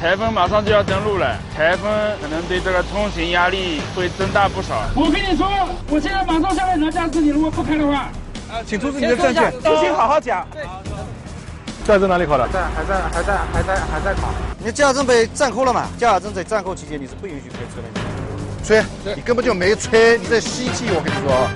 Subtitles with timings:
[0.00, 1.92] 台风马上就要登陆了，台风
[2.22, 4.82] 可能对这个通行压力会增大不少。
[4.96, 5.46] 我跟你说，
[5.90, 8.08] 我现在马上下来拿驾驶你，如果不开的话，
[8.66, 10.46] 请出示你的证件，事情好好讲。
[11.84, 12.48] 驾驶证哪里考的？
[12.48, 14.30] 在还在还在还在还在考。
[14.58, 15.86] 你驾驶证被暂扣了嘛？
[15.98, 18.00] 驾驶证在暂扣期间你是不允许开车的。
[18.64, 21.46] 吹，你根本就没吹，你在吸气，我跟你说。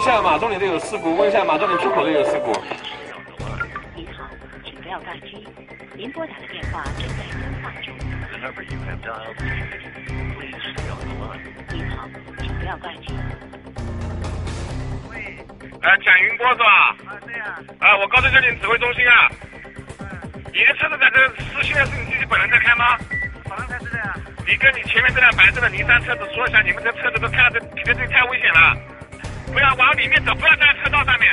[0.00, 2.52] 下马中岭的有事故，问一下马中岭出口的有事故。
[3.94, 4.24] 您好，
[4.64, 5.46] 请不要挂机，
[5.94, 7.94] 您拨打的电话正在通话中。
[11.68, 13.14] 您好，请不要挂机。
[15.82, 16.96] 哎，蒋云波是吧？
[17.04, 17.60] 啊，对呀。
[17.80, 19.28] 啊，我高速交警指挥中心啊。
[20.52, 22.96] 你的车子在这是现在是你自己本人在开吗？
[23.44, 24.16] 本人开是的呀。
[24.48, 28.76] 你跟你前面这辆白色的尼桑车子说一下，你们这车子都开到这，停在这太危险了，
[29.52, 31.28] 不要往里面走，不要在车道上面，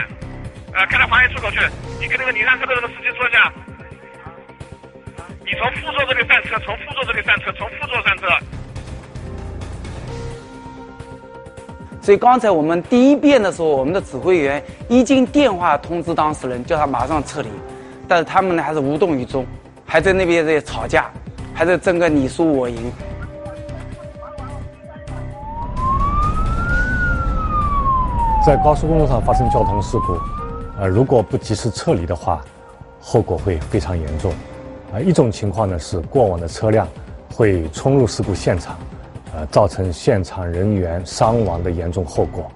[0.73, 1.59] 呃，开到防疫出口去。
[1.99, 3.53] 你跟那个尼桑车的那个司机说一下，
[5.45, 8.27] 你从副座这里上车，从副座这里上车，从副座上车。
[12.01, 17.49] 所以刚才我们第一遍的时候，我们的指挥员一经电话通知当事人，叫他马上撤离，
[18.07, 19.45] 但是他们呢还是无动于衷，
[19.85, 21.11] 还在那边在吵架，
[21.53, 22.91] 还在争个你输我赢。
[28.47, 30.17] 在高速公路上发生交通事故，
[30.80, 32.41] 呃，如果不及时撤离的话，
[33.02, 34.31] 后果会非常严重。
[34.93, 36.87] 啊，一种情况呢是过往的车辆
[37.36, 38.77] 会冲入事故现场，
[39.36, 42.49] 呃，造成现场人员伤亡的严重后果。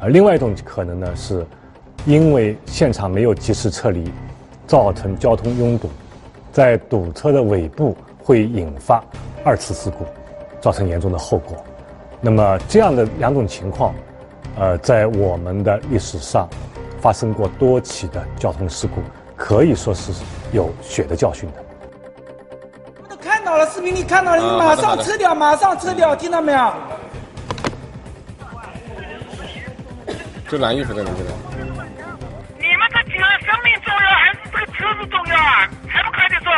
[0.00, 1.46] 而另外一种可能呢是，
[2.06, 4.10] 因为现场没有及时撤离，
[4.66, 5.88] 造成交通拥堵，
[6.50, 9.00] 在堵车的尾部会引发
[9.44, 10.04] 二次事故，
[10.60, 11.56] 造成严重的后果。
[12.20, 13.94] 那么这样的两种情况。
[14.58, 16.48] 呃，在我们的历史上，
[17.00, 19.00] 发生过多起的交通事故，
[19.36, 20.12] 可以说是
[20.52, 21.64] 有血的教训的。
[23.02, 26.72] 我都看到了视频，你看到了，你马上撤掉，马上撤掉，听到没有？
[30.48, 31.32] 这蓝衣服的人现在。
[32.58, 35.70] 你们这几个人生命重要还是这个车子重要啊？
[35.88, 36.52] 还不快点说！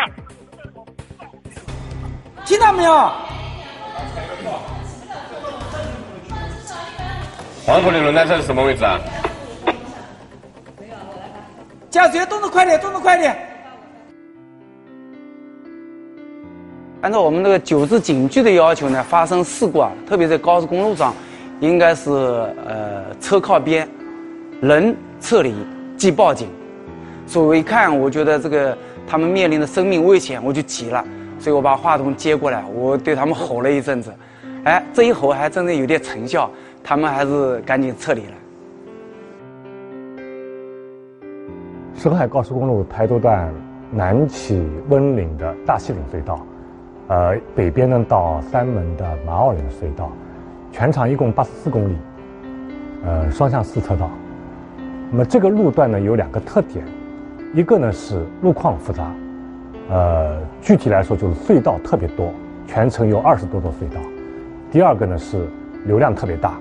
[2.44, 3.12] 听到没有？
[7.64, 9.00] 黄浦的轮胎车是什么位置啊？
[11.88, 13.36] 驾驶员动作快点，动作快点！
[17.02, 21.14] 按照我们那个九字警句的要求呢，发生事故啊，特别在高速公路上，
[21.60, 23.88] 应该是呃车靠边，
[24.60, 25.54] 人撤离
[25.96, 26.48] 即报警。
[27.28, 31.04] 所以我一看，我觉得这个他们面临的生命危险，我就急了，
[31.38, 34.12] 所以我把话筒接过来，我对他们吼了一阵子，
[34.64, 36.50] 哎，这一吼还真的有点成效。
[36.84, 38.32] 他们还是赶紧撤离了。
[41.94, 43.52] 沈海高速公路台州段
[43.92, 46.44] 南起温岭的大西岭隧道，
[47.06, 50.10] 呃，北边呢到三门的马坳岭隧道，
[50.72, 51.96] 全长一共八十四公里，
[53.04, 54.10] 呃，双向四车道。
[55.12, 56.84] 那么这个路段呢有两个特点，
[57.54, 59.12] 一个呢是路况复杂，
[59.88, 62.32] 呃，具体来说就是隧道特别多，
[62.66, 64.00] 全程有二十多座隧道。
[64.72, 65.46] 第二个呢是
[65.84, 66.58] 流量特别大。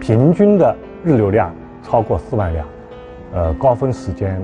[0.00, 0.74] 平均的
[1.04, 2.66] 日流量超过四万辆，
[3.34, 4.40] 呃，高峰时间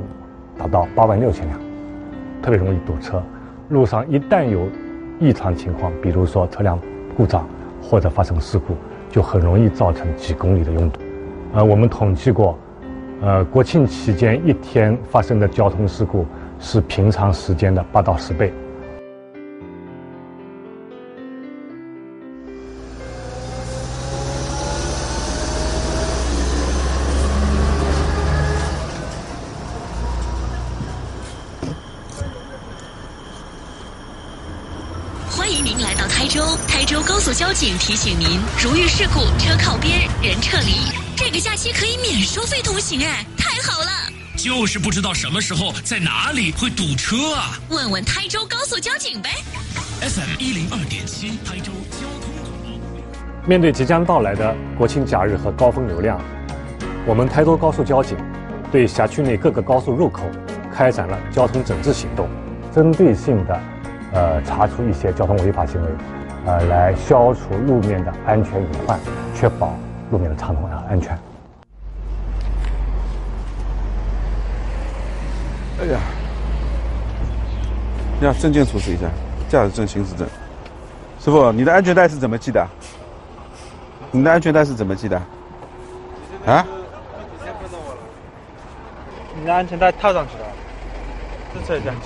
[0.56, 1.58] 达到八万六千辆，
[2.42, 3.22] 特别容易堵车。
[3.70, 4.68] 路上一旦有
[5.18, 6.78] 异常情况，比如说车辆
[7.16, 7.48] 故障
[7.82, 8.76] 或者发生事故，
[9.10, 11.00] 就很容易造成几公里的拥堵。
[11.54, 12.56] 呃，我们统计过，
[13.22, 16.26] 呃，国庆期间一天发生的交通事故
[16.60, 18.52] 是平常时间的八到十倍。
[38.58, 40.90] 如遇事故，车靠边，人撤离。
[41.14, 43.90] 这个假期可以免收费通行，哎，太好了！
[44.34, 47.58] 就是不知道什么时候在哪里会堵车啊！
[47.68, 49.28] 问问台州高速交警呗。
[50.00, 53.46] FM 一零二点七，台州交通广播。
[53.46, 56.18] 面对即将到来的国庆假日和高峰流量，
[57.04, 58.16] 我们台州高速交警
[58.72, 60.22] 对辖区内各个高速入口
[60.74, 62.26] 开展了交通整治行动，
[62.74, 63.60] 针对性的，
[64.14, 65.88] 呃，查处一些交通违法行为，
[66.46, 68.98] 呃，来消除路面的安全隐患，
[69.34, 69.74] 确保
[70.12, 71.10] 路面的畅通和安全。
[75.80, 75.98] 哎呀，
[78.20, 79.08] 要证件出示一下，
[79.48, 80.26] 驾驶证、行驶证。
[81.18, 82.64] 师傅，你的安全带是怎么系的？
[84.12, 85.20] 你的安全带是怎么系的？
[86.46, 86.64] 啊？
[89.34, 90.44] 你的安全带套上去了，
[91.52, 91.96] 这车这样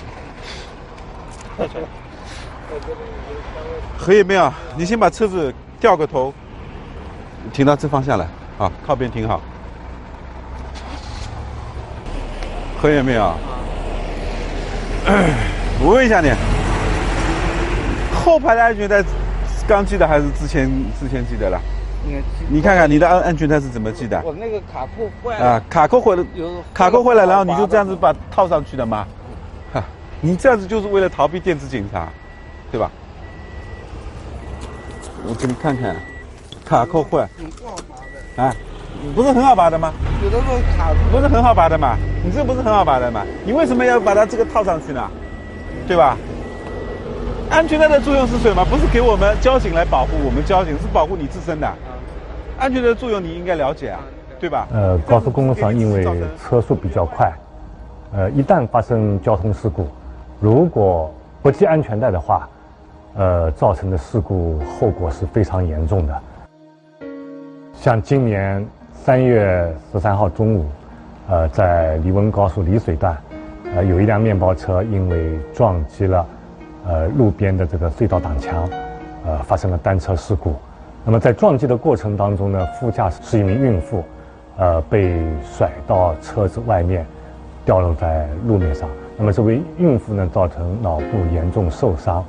[1.57, 1.67] 套
[2.79, 4.03] 上去。
[4.03, 4.51] 可以没有？
[4.75, 6.33] 你先把车子掉个头，
[7.53, 8.25] 停到这方向来，
[8.57, 9.41] 好，靠边停好。
[12.81, 13.33] 可以没有？
[15.83, 16.31] 我问一下你，
[18.23, 19.03] 后排的安全带
[19.67, 20.69] 刚系的还是之前
[20.99, 21.59] 之前系的了？
[22.49, 24.19] 你看看你的安安全带是怎么系的？
[24.25, 25.45] 我那个卡扣坏了。
[25.45, 26.25] 啊，卡扣坏了，
[26.73, 29.05] 卡扣坏了，然后你就这样子把套上去的吗？
[29.71, 29.83] 哈，
[30.19, 32.09] 你这样子就是为了逃避电子检查，
[32.71, 32.89] 对吧？
[35.27, 35.95] 我给你看看，
[36.65, 37.27] 卡扣坏，
[38.37, 38.55] 啊，
[39.13, 39.93] 不是很好拔的吗？
[40.23, 41.97] 有的时候卡不是很好拔的嘛？
[42.23, 43.23] 你这不是很好拔的吗？
[43.45, 45.11] 你为什么要把它这个套上去呢？
[45.87, 46.17] 对吧？
[47.49, 48.63] 安全带的作用是什么？
[48.65, 51.69] 不是给我们交警来保护我们交警，是保护你自身的。
[52.57, 53.99] 安全带的作用你应该了解啊，
[54.39, 54.67] 对吧？
[54.71, 56.03] 呃，高速公路上因为
[56.41, 57.33] 车速比较快，
[58.13, 59.87] 呃，一旦发生交通事故，
[60.39, 62.47] 如果不系安全带的话，
[63.13, 66.21] 呃，造成的事故后果是非常严重的。
[67.73, 70.65] 像今年三月十三号中午，
[71.27, 73.17] 呃，在黎温高速丽水段，
[73.75, 76.25] 呃，有一辆面包车因为撞击了
[76.87, 78.69] 呃路边的这个隧道挡墙，
[79.25, 80.55] 呃，发生了单车事故。
[81.03, 84.03] 那么在撞击的过程当中呢，副驾驶是一名孕妇，
[84.57, 87.05] 呃，被甩到车子外面，
[87.65, 88.87] 掉落在路面上。
[89.17, 92.23] 那么这位孕妇呢，造成脑部严重受伤。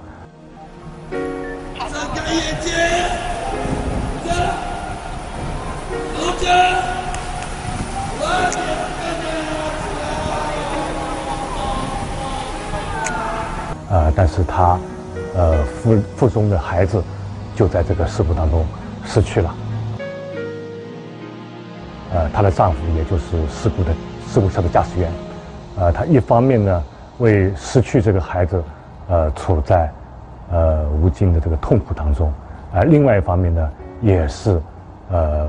[13.93, 14.79] 呃，但是他，
[15.37, 17.05] 呃，腹腹中的孩子，
[17.55, 18.65] 就在这个事故当中
[19.05, 19.55] 失去了。
[22.15, 23.93] 呃，她的丈夫也就是事故的
[24.27, 25.13] 事故车的驾驶员，
[25.77, 26.83] 呃，他一方面呢
[27.19, 28.65] 为失去这个孩子，
[29.09, 29.93] 呃，处在
[30.51, 32.33] 呃无尽的这个痛苦当中，
[32.73, 34.59] 而另外一方面呢也是
[35.11, 35.47] 呃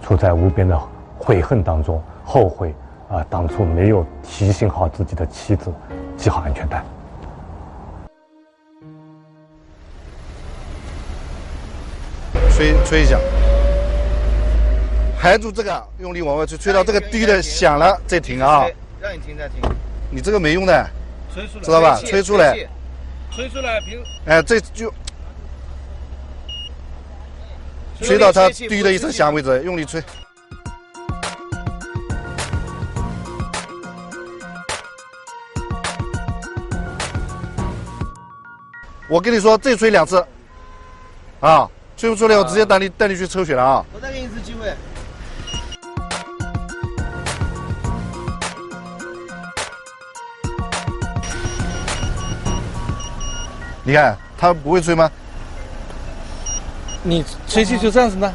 [0.00, 0.80] 处在无边的
[1.18, 2.72] 悔恨当中，后悔
[3.08, 5.72] 啊、当初没有提醒好自己的妻子
[6.16, 6.84] 系好安全带。
[12.60, 13.18] 吹吹一下，
[15.18, 18.66] 含住这个，用力往外吹，吹到这个低的响了再停啊！
[19.00, 19.62] 让你停再停。
[20.10, 20.90] 你这个没用的，
[21.32, 21.98] 吹出来，知道吧？
[22.04, 22.68] 吹出来，
[23.34, 24.92] 吹出来，比如哎，这就
[28.02, 30.02] 吹到它低的一声响为止，用力吹。
[39.08, 40.22] 我跟你说，再吹两次，
[41.40, 41.66] 啊，
[42.00, 43.84] 吹不出来，我直接带你带你去抽血了啊！
[43.92, 44.72] 我再给你一次机会。
[53.82, 55.10] 你看他不会吹吗？
[57.02, 58.32] 你吹气就这样子呢？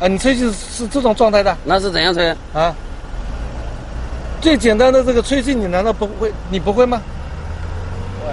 [0.00, 1.54] 啊，你吹气是这种状态的？
[1.64, 2.34] 那是怎样吹？
[2.54, 2.74] 啊，
[4.40, 6.32] 最简单的这个吹气，你难道不会？
[6.48, 6.98] 你不会吗？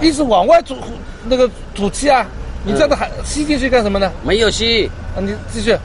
[0.02, 0.78] 一直往外吐
[1.26, 2.26] 那个吐气啊！
[2.64, 4.12] 你这样的还吸进去干什么呢？
[4.24, 4.90] 没有吸。
[5.16, 5.78] 啊，你继续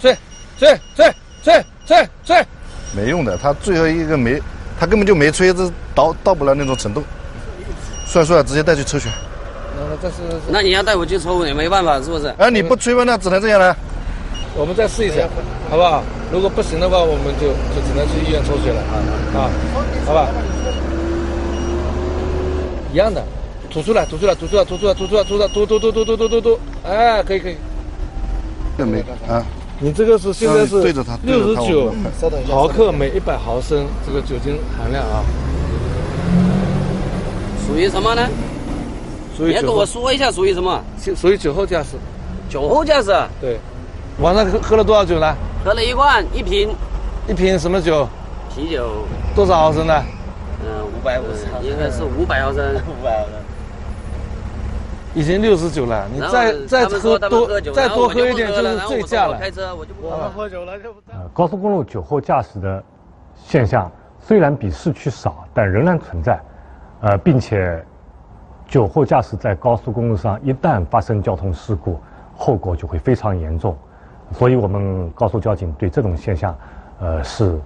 [0.00, 0.16] 吹，
[0.58, 2.46] 吹，吹，吹，吹，吹。
[2.94, 4.40] 没用的，他最后一个没，
[4.78, 7.02] 他根本就没吹，这到到不了那种程度。
[8.06, 9.08] 算了算了，直接带去抽血。
[9.76, 10.14] 那那这是
[10.48, 12.32] 那你要带我去抽也没办法，是不是？
[12.38, 13.04] 哎，你不吹吧？
[13.04, 13.76] 那只能这样了。
[14.54, 15.28] 我们再试一下，
[15.70, 16.02] 好不好？
[16.32, 18.94] 如果不行的话，我们就就只能去医院抽血了啊
[19.36, 19.50] 啊，
[20.06, 20.28] 好吧？
[22.92, 23.22] 一样的，
[23.78, 27.56] 吐出来，吐出来，吐出来，吐出来，吐出来，吐出来，吐吐吐吐吐吐吐吐，哎，可以可以。
[28.76, 29.44] 这没啊？
[29.78, 30.82] 你这个是现在是
[31.22, 31.94] 六十九
[32.48, 35.22] 毫克每一百毫升这个酒精含量啊，
[37.64, 38.28] 属于什么呢？
[39.38, 40.82] 你要跟我说一下属于什么？
[41.14, 41.90] 属于酒后驾驶。
[42.48, 43.14] 酒后驾驶。
[43.40, 43.60] 对，
[44.18, 45.32] 晚上喝喝了多少酒呢？
[45.64, 46.68] 喝了一罐一瓶
[47.28, 48.08] 一瓶什么酒？
[48.52, 48.88] 啤酒，
[49.36, 50.02] 多少毫升呢？
[50.64, 52.64] 嗯，五百五十，应该是五百毫升。
[52.90, 53.34] 五百毫升。
[55.14, 59.32] 已经六十九了，你再再喝多再多喝一点就是醉驾了。
[59.32, 60.90] 我开车我就不喝了喝酒了就。
[61.08, 62.82] 呃，高速公路酒后驾驶的
[63.34, 66.40] 现象虽然比市区少，但仍然存在。
[67.00, 67.82] 呃，并且
[68.66, 71.98] 酒后驾驶在高速公路上一旦发生交通事故，
[72.36, 73.76] 后果就会非常严重。
[74.32, 76.56] 所以我们高速交警对这种现象，
[77.00, 77.58] 呃，是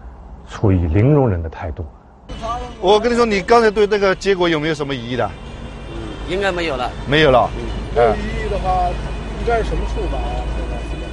[0.48, 1.84] 处于零容忍的态度。
[2.80, 5.28] 我跟你说，你刚才对那个结果有没有什么疑义的？
[6.28, 6.90] 应该没有了。
[7.06, 7.48] 没有了。
[7.94, 8.88] 没有异议的话，
[9.40, 10.42] 应该是什么处罚啊？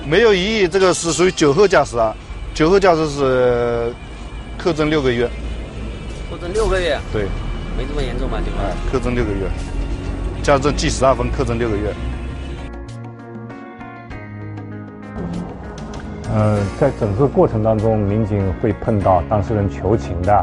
[0.06, 2.16] 没有异议，这个是属于酒后驾驶啊。
[2.54, 3.94] 酒后驾驶是
[4.58, 5.30] 课征六个月。
[6.32, 7.24] 或者六个月，对，
[7.76, 8.40] 没这么严重吧？
[8.44, 8.66] 情况。
[8.92, 9.48] 课征六个月，
[10.44, 11.94] 加证记十二分，课征六个月。
[16.32, 20.34] 呃，在整个过程当中，民警会碰到当事人求情的，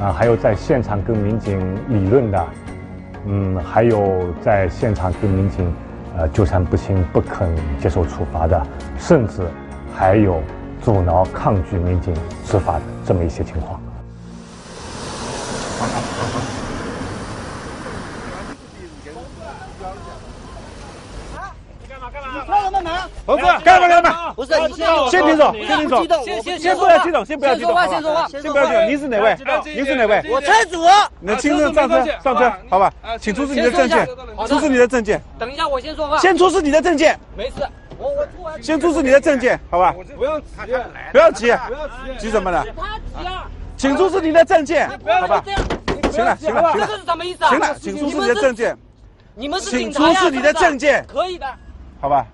[0.00, 1.56] 啊、还有在现场跟民警
[1.88, 2.44] 理论的，
[3.28, 5.74] 嗯，还有在现场跟民警
[6.16, 8.66] 呃纠缠不清、不肯接受处罚的，
[8.98, 9.42] 甚至
[9.94, 10.40] 还有
[10.80, 12.14] 阻挠、抗拒民警
[12.44, 13.80] 执法的这么一些情况。
[22.46, 23.10] 干什么忙？
[23.26, 24.32] 猴子，干嘛干嘛？
[24.34, 24.72] 不是你
[25.10, 28.88] 先先先停手，激动先先不要激动，先不要激动，先说话先说话先不要激动。
[28.88, 29.36] 您是哪位？
[29.64, 30.22] 您是哪位？
[30.30, 30.82] 我车主。
[31.20, 32.92] 你的亲自上车，上车，好吧？
[33.20, 34.06] 请出示你的证件，
[34.46, 36.18] 出示你的证件，等一下，我先说话。
[36.18, 37.66] 先出示你的证件，没事，
[37.98, 38.62] 我我出完。
[38.62, 39.94] 先出示你的证件，好吧？
[40.16, 40.46] 不要急，
[41.12, 41.52] 不要急，
[42.18, 42.64] 急什么呢？
[42.76, 43.48] 他急啊！
[43.76, 44.88] 请出示你的证件，
[45.20, 45.42] 好吧？
[46.12, 47.48] 行了，行了，行了这个，是什么意思啊？
[47.50, 48.76] 行了，请出示你的证件，
[49.34, 51.46] 你们是请警察呀出示你的证件，可以的。
[52.00, 52.26] 好吧？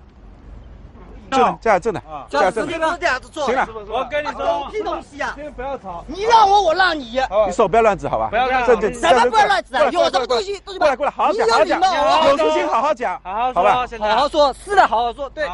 [1.33, 1.57] 证呢？
[1.59, 2.01] 加证呢？
[2.29, 2.91] 加证呢？
[2.93, 3.45] 是这样子做。
[3.45, 5.33] 行了，我跟你说狗屁东西啊！
[5.35, 6.05] 先不要吵。
[6.07, 7.19] 你让我，我让你。
[7.45, 8.27] 你手不要乱指，好吧？
[8.29, 9.83] 不要乱指，什么不要乱指啊？
[9.91, 13.85] 有什么东西过来过来，好好讲，好好讲，有事情好好讲，好吧？
[13.99, 15.45] 好好说，是的，好好说，对。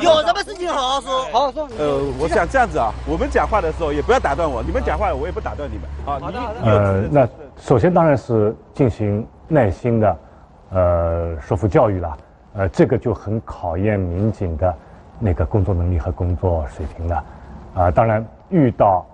[0.00, 1.68] 有什么事情好好说，好好说。
[1.78, 6.18] 呃，我想这样子啊，我们讲话的时候也不要打断我，你们讲话我也不打断你们啊。
[6.30, 7.28] 你呃，那
[7.60, 10.16] 首先当然是进行耐心的，
[10.70, 12.16] 呃，说服教育了。
[12.54, 14.74] 呃，这个就很考验民警的
[15.18, 17.24] 那个工作能力和工作水平了。
[17.74, 19.04] 啊、当然遇到，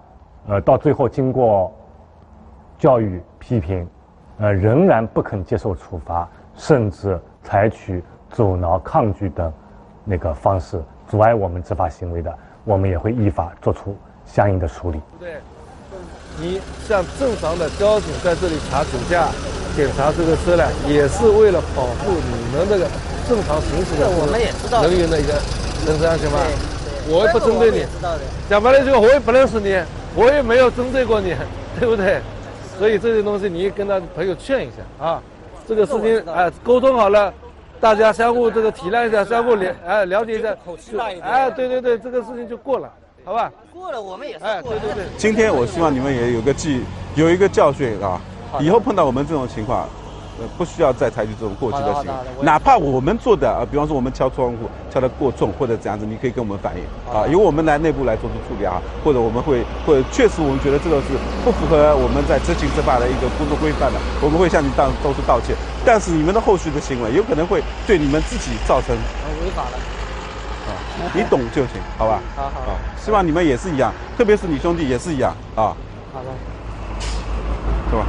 [0.46, 1.72] 呃，到最后经过
[2.78, 3.88] 教育批评，
[4.38, 9.50] 呃，仍然不肯接受处罚，甚至采取阻挠、抗拒等
[10.04, 10.78] 那个方式
[11.08, 12.32] 阻碍我们执法行为的，
[12.64, 15.00] 我们也会依法作出相应的处理。
[15.18, 15.36] 对，
[16.38, 19.28] 你像正常的交警在这里查酒驾、
[19.74, 22.86] 检查这个车辆，也是为了保护你们这个
[23.30, 25.34] 正常行驶的我们也知道人员的一个
[25.86, 26.38] 人身安全嘛。
[27.08, 27.86] 我也不针对你
[28.48, 29.80] 讲白了就我也不认识你，
[30.16, 31.32] 我也没有针对过你，
[31.78, 32.20] 对不对？
[32.76, 35.22] 所以这些东西你也跟他朋友劝一下啊，
[35.64, 37.32] 这个事情哎沟通好了，
[37.78, 42.92] 大家相互这个体谅一下，相互了哎了解一下，口气大一点哎对对对，这个事情就过了，
[43.24, 43.52] 好吧？
[43.72, 44.80] 过了我们也是哎过了。
[44.80, 45.04] 对对对。
[45.16, 46.82] 今天我希望你们也有个记，
[47.14, 48.20] 有一个教训啊，
[48.58, 49.88] 以后碰到我们这种情况。
[50.40, 52.10] 呃，不需要再采取这种过激的行为
[52.42, 56.82] 哪怕我们做的啊，比方说我们敲窗户敲得过重或者怎样子，你可以跟我们反映
[57.12, 61.08] 啊，由我们来内部来做出处理啊，或者我们会，或者确实我们觉得这个是
[61.44, 65.54] 不符合我们在执行执法的一个工作规范的，我们会向你当做出道歉。
[65.84, 69.76] 但是你们的后续的行为有可能会对你们自己造成违法了。
[70.68, 70.72] 啊，
[71.14, 72.20] 你懂就行，好吧？
[72.36, 75.76] 好好啊，希望你们也是一样，特别是你兄弟也是一样啊，
[76.12, 76.30] 好的。
[77.90, 78.06] 是吧？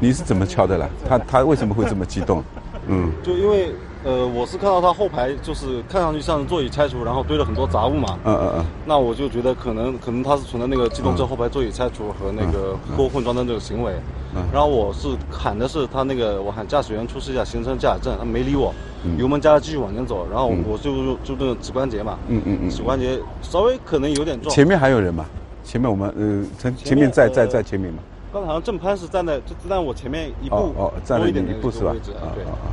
[0.00, 0.88] 你是怎么敲的啦？
[1.06, 2.42] 他他为什么会这么激动？
[2.88, 3.70] 嗯，就因为
[4.02, 8.18] 呃，我是看到他后排就是看上去像是座椅拆除，然后堆了很多杂物嘛。
[8.24, 8.64] 嗯嗯嗯。
[8.86, 13.92] 那我就觉得可能可能他是存在那个机动车后排座椅拆除和那个过混装的这个行为。
[14.34, 14.42] 嗯。
[14.50, 20.26] 然后我是喊的是他那个，我喊驾驶员出示一下行车驾驶证，他没理我，嗯油门加了继续往前走。
[20.30, 24.52] 然后嗯我就就那个指关节嘛，嗯嗯嗯指关节稍微可能有点撞。
[24.52, 25.26] 前面还有人吗？
[25.62, 27.98] 前面我们呃，前前面在在在前面吗？
[28.32, 31.90] 刚才好像郑潘是站在就站在我前面一步哦哦，站了多一点一步是吧？
[31.90, 32.66] 啊啊啊！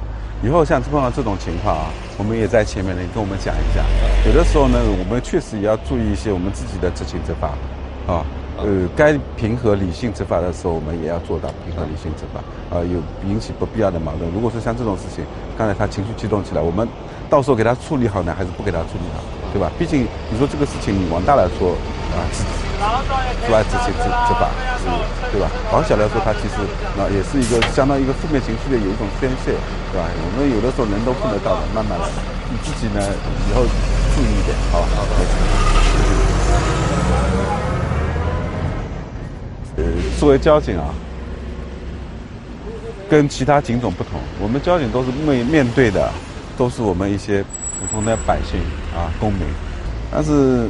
[0.43, 3.83] 以后像碰到这种情况啊，我们也在前面呢，你跟我们讲一下。
[4.27, 7.57] 有的时候呢，我们确实也要注意一些我们自己的执勤执法，
[8.05, 8.23] 啊，
[8.57, 12.39] 呃，该平和理性执法的时候，我们也要做到平和理性执法，
[12.77, 14.29] 啊，有引起不必要的矛盾。
[14.31, 15.25] 如果说像这种事情，
[15.57, 16.87] 刚才他情绪激动起来，我们
[17.31, 19.23] 到时候给他处理好呢，还是不给他处理好，
[19.53, 19.71] 对吧？
[19.79, 21.75] 毕竟你说这个事情，你往大来说
[22.13, 22.43] 啊，自
[23.45, 24.85] 出来执行执执法，是，
[25.31, 25.49] 对吧？
[25.71, 26.55] 往小来说，它其实
[26.99, 29.55] 啊也是一个相当于一个负面情绪的有一种宣泄，
[29.91, 30.05] 对吧？
[30.13, 32.05] 我们有的时候人都碰得到的，慢慢来，
[32.51, 33.01] 你自己呢
[33.49, 33.63] 以后
[34.15, 34.87] 注意一点，好吧？
[39.77, 39.83] 呃，
[40.19, 40.93] 作为交警啊，
[43.09, 46.11] 跟其他警种不同，我们交警都是面面对的，
[46.57, 47.43] 都是我们一些
[47.79, 48.59] 普通的百姓
[48.93, 49.41] 啊公民。
[50.11, 50.67] 但是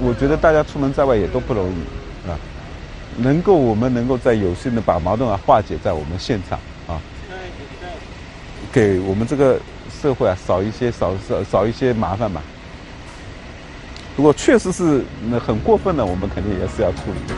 [0.00, 2.38] 我觉得大家出门在外也都不容易啊，
[3.16, 7.00] 能够我们能够在有限的把矛盾啊化解在我们现场啊，
[8.72, 9.58] 给我们这个
[10.02, 12.42] 社会啊少一些少少少一些麻烦吧。
[14.16, 17.34] 如果确实是那很过分的，我们肯定也是要处理。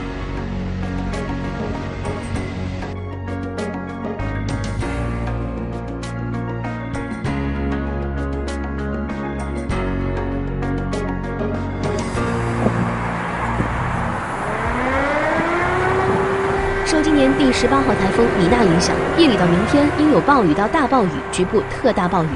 [16.99, 22.31] 受今年第十八号台风米娜影响，夜里到明天应有暴雨到大暴雨，局部特大暴雨。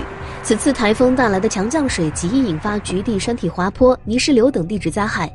[0.45, 5.29] 此次台风带来的强降水极易引发局地山体滑坡、泥石流等地质灾害。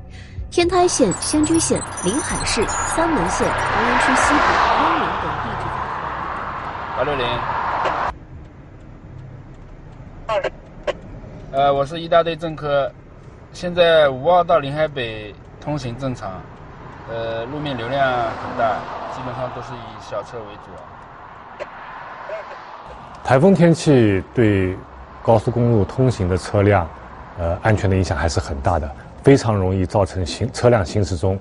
[0.49, 4.39] 天台县、仙居县、临海市、三门县、黄岩区西部、
[4.79, 5.65] 温岭等地质。
[6.95, 7.27] 八六零。
[11.51, 12.89] 呃，我是一大队政科，
[13.51, 16.31] 现在五二到临海北通行正常，
[17.09, 18.75] 呃，路面流量很大，
[19.15, 20.71] 基本上都是以小车为主。
[23.23, 24.77] 台风天气对
[25.23, 26.87] 高速公路通行的车辆，
[27.39, 28.89] 呃，安全的影响还是很大的，
[29.23, 31.39] 非常容易造成行车辆行驶中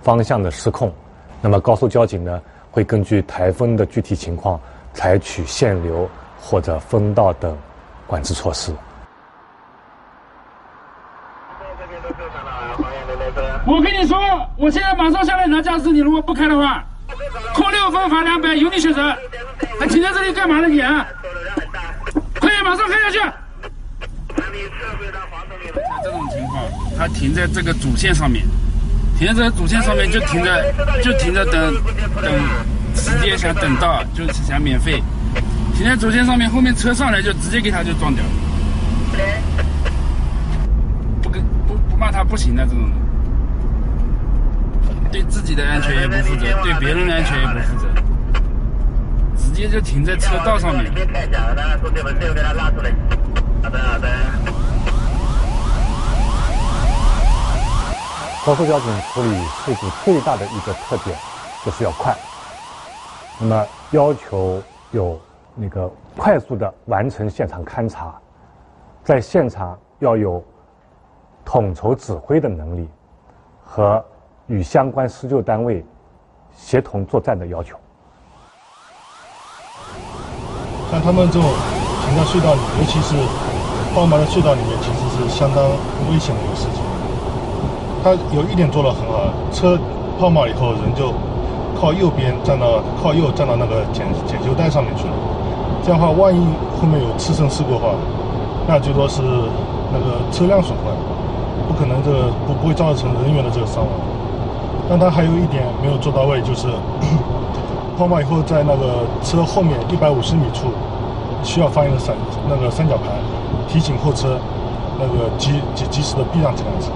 [0.00, 0.92] 方向的失控。
[1.40, 2.40] 那么高速交警呢，
[2.70, 4.60] 会根据台风的具体情况，
[4.94, 6.08] 采取限流
[6.40, 7.56] 或者封道等
[8.06, 8.72] 管制措施。
[13.66, 14.18] 我跟你说，
[14.56, 16.84] 我现在马上下来拿驾驶，你如果不开的话，
[17.54, 19.14] 扣六分罚两百，由你选择。
[19.78, 21.06] 还停在这里干嘛呢你啊？
[22.38, 23.18] 快点，马上开下去！
[23.18, 23.32] 像
[26.02, 26.64] 这种情况，
[26.98, 28.44] 他停在这个主线上面，
[29.18, 31.74] 停在这个主线上面就停着，就停着等
[32.22, 32.32] 等
[32.94, 35.02] 时间想等到，就是想免费。
[35.74, 38.24] 停在主线上面，后面车上来就直接给他就撞掉。
[41.22, 42.90] 不跟不不骂他不行的这种，
[45.10, 47.88] 对自己的安全也不负责，对别人的安全也不负责。
[49.36, 50.86] 直接就停在车道上面
[53.62, 54.08] 好的好的。
[58.46, 61.16] 高速交警处理事故最大的一个特点
[61.64, 62.16] 就是要快，
[63.38, 65.20] 那么要求有
[65.54, 68.14] 那个快速的完成现场勘查，
[69.04, 70.42] 在现场要有
[71.44, 72.88] 统筹指挥的能力
[73.62, 74.02] 和
[74.50, 75.84] 与相关施救单位
[76.56, 77.76] 协同作战的要求。
[80.90, 81.48] 像他们这种
[82.02, 83.14] 停在隧道里，尤其是
[83.94, 85.64] 爆满的隧道里面，其实是相当
[86.10, 86.82] 危险的一个事情。
[88.02, 89.78] 他有一点做得很好，车
[90.18, 91.14] 抛锚以后，人就
[91.80, 95.14] 靠右边站到靠右站到那个检检修带上面去了。
[95.84, 96.40] 这样的话，万一
[96.80, 97.94] 后面有次生事故的话，
[98.66, 99.22] 那最多是
[99.92, 100.90] 那个车辆损坏，
[101.68, 103.92] 不可能这个不不会造成人员的这个伤亡。
[104.90, 106.66] 但他还有一点没有做到位，就是
[107.96, 110.66] 抛锚以后，在那个车后面一百五十米处
[111.44, 112.12] 需要放一个三
[112.48, 113.14] 那个三角牌，
[113.68, 114.36] 提醒后车
[114.98, 116.90] 那个及及及时的避让这辆车。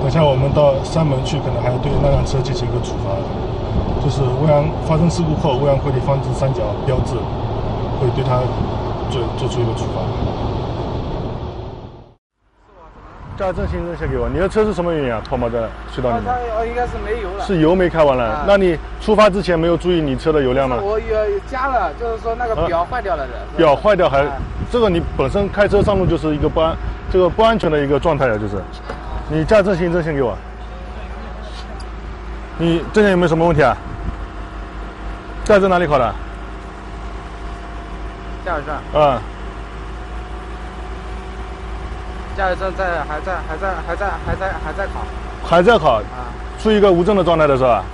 [0.00, 3.12] 等下我们到山门去，可能还要对那辆车进行一个处罚，
[4.02, 7.20] 就是未央发生事故后，未央快递放置三角标志，
[8.00, 8.40] 会对他
[9.10, 10.00] 做做出一个处罚。
[13.36, 15.20] 驾驶证新证先给我，你的车是什么原因啊？
[15.28, 15.58] 抛锚在
[15.92, 16.24] 隧道里面？
[16.24, 17.44] 它应该是没油了。
[17.44, 18.44] 是油没开完了？
[18.46, 20.78] 那你出发之前没有注意你车的油量吗？
[20.80, 21.16] 我有
[21.50, 23.32] 加了，就是说那个表坏掉了的。
[23.56, 24.24] 表坏掉还，
[24.70, 26.76] 这个你本身开车上路就是一个不安，
[27.10, 28.54] 这个不安全的一个状态了，就是。
[29.28, 30.36] 你驾驶证、行证先给我。
[32.56, 33.76] 你证件有没有什么问题啊？
[35.42, 36.14] 驾驶证哪里考的？
[38.44, 38.74] 驾驶证。
[38.94, 39.18] 嗯。
[42.36, 44.92] 驾驶证在还在还在还在还在还在考。
[45.44, 45.94] 还在考。
[45.94, 46.28] 啊。
[46.62, 47.84] 处于一个无证的状态的是吧？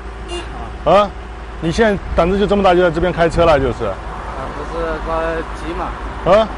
[0.85, 0.93] 啊。
[0.93, 1.11] 啊。
[1.61, 3.85] 你现在胆子就这么大，就在这边开车了，就是。
[3.85, 3.93] 啊，
[4.57, 5.21] 不是着
[5.61, 5.87] 急嘛。
[6.33, 6.49] 啊。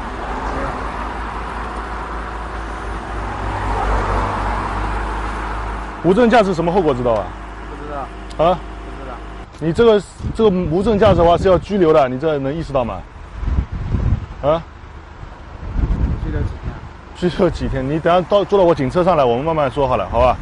[6.05, 7.23] 无证驾驶什么后果知道吧？
[7.69, 8.45] 不知道。
[8.45, 8.59] 啊？
[8.97, 9.15] 不知道。
[9.59, 10.01] 你这个
[10.35, 13.01] 这个无证驾驶的话是要拘留的，你这能意识到吗？
[14.41, 14.61] 啊？
[16.25, 16.49] 拘留几
[17.23, 20.35] 最后几天，你等下到坐到我警车上来，我们慢慢说好了，好吧？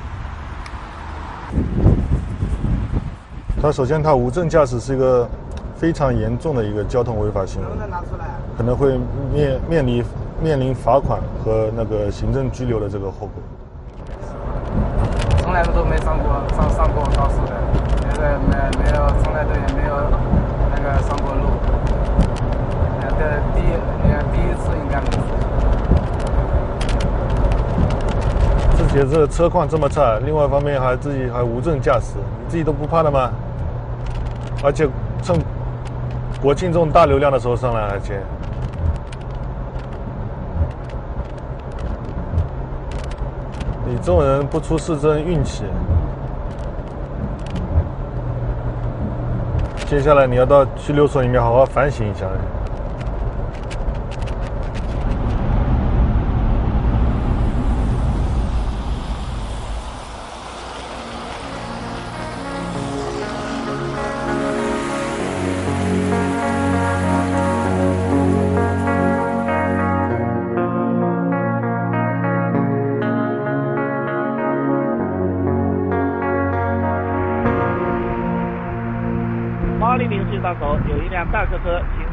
[3.62, 5.30] 他首先，他无证驾驶是一个
[5.76, 7.68] 非常严重的一个交通违法行为。
[7.68, 8.26] 能不能拿出来？
[8.58, 9.00] 可能会
[9.32, 10.04] 面面临
[10.42, 13.44] 面临罚款和那个行政拘留的这个后果。
[15.38, 17.54] 从来都没上过上上过高速的，
[18.18, 19.94] 没没没有，从来都也没有
[20.76, 21.46] 那个上过路。
[23.02, 23.08] 哎，
[23.54, 23.68] 第第，
[24.34, 25.00] 第一次应该。
[28.94, 33.32] 且这车况这么差，另外一方面还自己还无证驾驶，你自己都不怕的吗？
[34.62, 34.88] 而且
[35.24, 35.36] 趁
[36.42, 38.20] 国庆这种大流量的时候上来，而且
[43.86, 45.64] 你这种人不出事真运气。
[49.88, 52.26] 接下来你要到拘留所里面好好反省一下。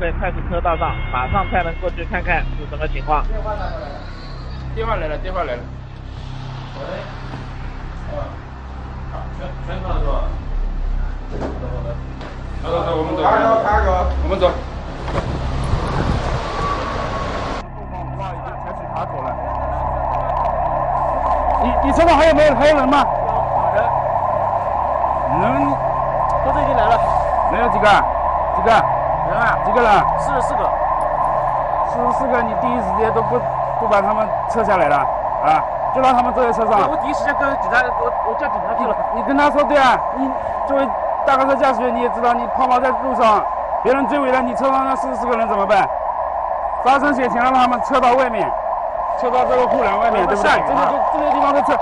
[0.00, 3.24] 在快速车道上，马上派人过去看看是什么情况。
[4.74, 5.62] 电话来了，电话来了。
[6.78, 6.82] 喂。
[8.14, 8.22] 啊，
[9.36, 10.22] 全全场是吧？
[11.32, 11.90] 走走走。
[12.62, 13.22] 走走走，我们走。
[13.24, 14.50] 卡哥，卡哥，我们走。
[21.60, 23.04] 你你车上还有没有还有人吗？
[25.40, 25.58] 有人
[26.44, 26.94] 车子已经来了。
[27.50, 27.88] 没有几个？
[28.56, 28.97] 几个？
[29.28, 29.58] 人啊？
[29.64, 29.90] 几个人？
[30.18, 30.68] 四十四个。
[31.88, 33.38] 四十四个，你第一时间都不
[33.80, 35.62] 不把他们撤下来了啊？
[35.94, 36.88] 就让他们坐在车上。
[36.88, 38.94] 我第一时间跟警察，我我叫警察去了。
[39.14, 40.30] 你跟他说对啊，你
[40.66, 40.88] 作为
[41.24, 43.42] 大客车驾驶员，你也知道，你抛锚在路上，
[43.82, 45.88] 别人追尾了，你车上那四十四个人怎么办？
[46.84, 48.48] 发生险情了，让他们撤到外面，
[49.18, 50.50] 撤到这个护栏外面，对不对？
[50.52, 50.80] 这个
[51.12, 51.72] 这个地方都撤。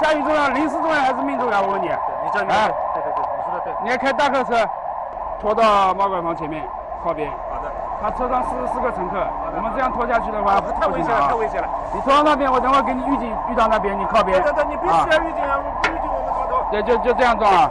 [0.00, 1.60] 下雨重要，临时重要还是命重要？
[1.60, 1.86] 我问你。
[1.86, 2.66] 你这啊？
[2.94, 3.72] 对对对，你说的对。
[3.82, 4.66] 你要开大客车。
[5.40, 6.62] 拖到猫拐房前面
[7.02, 7.30] 靠边。
[7.50, 7.70] 好的。
[8.00, 9.20] 他车上四十四个乘客，
[9.54, 11.68] 我们这样拖下去的话，太危险了，太危险了。
[11.92, 14.40] 你拖到那边，我等会给你预警，遇到那边你靠边。
[14.40, 15.60] 对对，你必须要预警啊！
[15.82, 16.64] 不预警我们靠头。
[16.70, 17.70] 对，就就这样撞啊。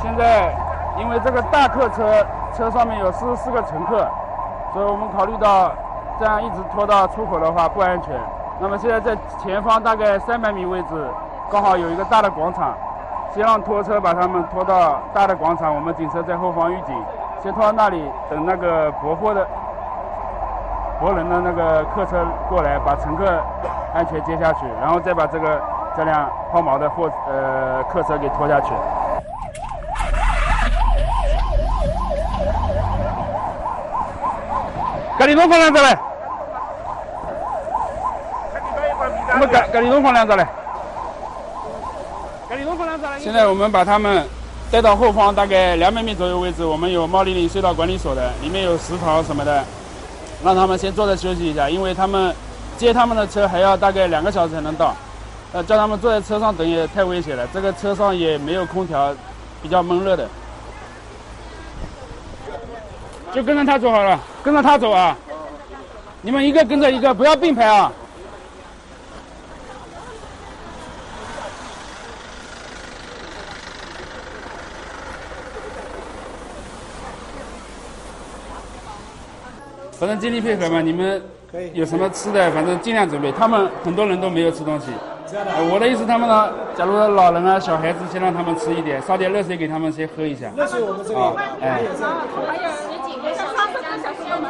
[0.00, 0.54] 现在
[0.98, 4.06] 因为这个大客车车上面有四十四个乘客，
[4.72, 5.72] 所以我们考虑到
[6.20, 8.14] 这样一直拖到出口的话不安全。
[8.60, 11.10] 那么现在在前方大概三百米位置。
[11.50, 12.72] 刚好有一个大的广场，
[13.34, 16.94] 先让拖车把他们拖到大的广场，我们警车在后方预警，
[17.42, 19.46] 先拖到那里，等那个驳货的
[21.00, 23.24] 驳人的那个客车过来，把乘客
[23.94, 25.58] 安全接下去，然后再把这个
[25.96, 28.74] 这辆抛锚的货呃客车给拖下去。
[35.18, 35.98] 赶紧弄方向走来，
[39.32, 40.46] 我们格格里东方向走来。
[43.20, 44.26] 现在我们把他们
[44.70, 49.62] 带到后方大概两百米左右位置，我们有茂林岭隧道管理所的，里面有食堂什么的，
[50.42, 52.34] 让他们先坐着休息一下，因为他们
[52.78, 54.96] 接他们的车还要大概两个小时才能到，
[55.52, 59.14] 呃，叫他们坐在车上等也太危险了，这个车上也没有空调，
[59.62, 60.26] 比较闷热的，
[63.34, 65.16] 就跟着他走好了，跟着他走啊，
[66.22, 67.92] 你们一个跟着一个，不要并排啊。
[80.02, 81.22] 反正尽力配合嘛，你们
[81.74, 83.30] 有什么吃的，反正尽量准备。
[83.30, 84.86] 他们很多人都没有吃东西，
[85.72, 90.50] 我的意思，他们呢，假如老人啊、小孩子，先让他们吃一点，烧点热水给他们先喝一下。
[90.56, 91.20] 热水我们这里
[91.60, 91.82] 哎。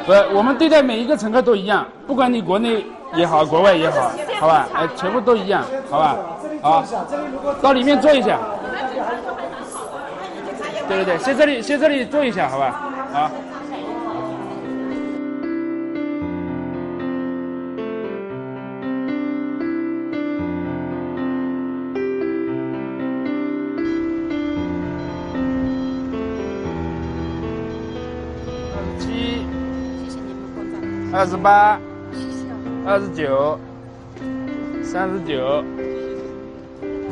[0.07, 2.83] 不，我们对待每一个乘客都一样，不管你国内
[3.15, 4.11] 也好，国外也好，
[4.41, 4.67] 好吧？
[4.73, 6.17] 哎，全部都一样，好吧？
[6.63, 6.83] 好，
[7.61, 8.39] 到里面坐一下。
[10.89, 12.91] 对对对，先这里，先这里坐一下，好吧？
[13.13, 13.31] 好。
[31.23, 31.79] 二十八，
[32.85, 33.57] 二十九，
[34.83, 35.63] 三十九，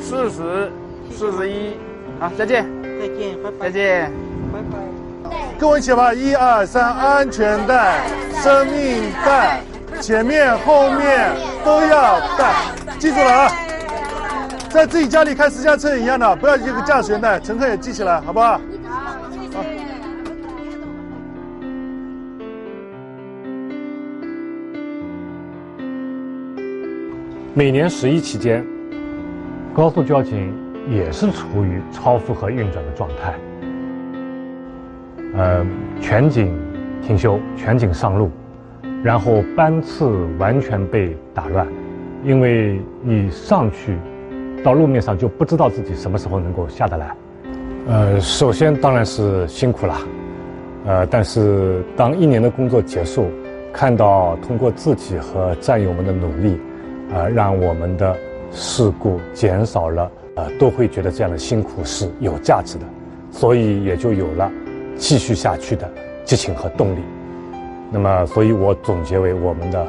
[0.01, 0.69] 四十，
[1.17, 1.77] 四十一，
[2.19, 4.13] 好，再见，再见，拜拜，再见，
[4.53, 5.37] 拜拜。
[5.61, 8.09] 跟我一起吧，一二三，安全带，
[8.43, 9.61] 生命带，
[10.01, 11.31] 前面后面
[11.65, 12.53] 都要带，
[12.99, 13.53] 记住了啊！
[14.71, 18.61] 在自己家里开私家车一样的，不要一个驾驶员带，乘客也记起来，好不好？
[27.61, 28.65] 每年十一期间，
[29.75, 30.51] 高速交警
[30.89, 33.35] 也是处于超负荷运转的状态。
[35.37, 35.63] 呃，
[36.01, 36.59] 全警
[37.03, 38.31] 停休，全警上路，
[39.05, 40.07] 然后班次
[40.39, 41.69] 完全被打乱，
[42.25, 43.95] 因为你上去
[44.65, 47.15] 到路面上就不知道自己什么时候能够下得来。
[47.89, 49.99] 呃，首先当然是辛苦了，
[50.87, 53.27] 呃，但是当一年的工作结束，
[53.71, 56.59] 看到通过自己和战友们的努力，
[57.13, 58.17] 啊，让我们的
[58.53, 62.85] 事故减少了，呃，都会觉得这样的辛苦是有价值的，
[63.31, 64.51] 所以也就有了
[64.97, 65.91] 继续下去的
[66.25, 67.01] 激情和动力。
[67.91, 69.87] 那么，所以我总结为我们的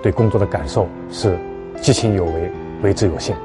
[0.00, 1.36] 对工作的感受是：
[1.80, 2.50] 激情有为，
[2.82, 3.36] 为之有限。